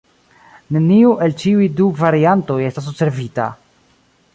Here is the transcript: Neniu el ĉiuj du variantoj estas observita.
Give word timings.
Neniu 0.77 1.11
el 1.27 1.37
ĉiuj 1.43 1.69
du 1.81 1.91
variantoj 2.01 2.59
estas 2.73 2.89
observita. 2.97 3.51